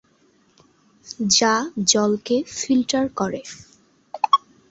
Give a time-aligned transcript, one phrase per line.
[1.29, 1.53] যা
[1.91, 3.41] জলকে ফিল্টার করে।